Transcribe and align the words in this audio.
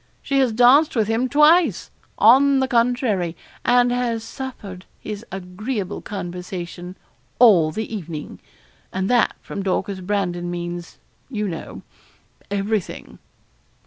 She 0.23 0.39
has 0.39 0.51
danced 0.51 0.95
with 0.95 1.07
him 1.07 1.29
twice, 1.29 1.91
on 2.17 2.57
the 2.59 2.67
contrary, 2.67 3.37
and 3.63 3.91
has 3.91 4.23
suffered 4.23 4.85
his 4.99 5.23
agreeable 5.31 6.01
conversation 6.01 6.97
all 7.37 7.69
the 7.69 7.95
evening; 7.95 8.39
and 8.91 9.11
that 9.11 9.35
from 9.41 9.61
Dorcas 9.61 9.99
Brandon 10.01 10.49
means, 10.49 10.97
you 11.29 11.47
know, 11.47 11.83
everything.' 12.49 13.19